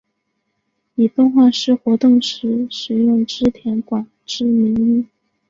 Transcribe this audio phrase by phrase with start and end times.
[0.95, 5.05] 以动画师活动时使用织田广之名义。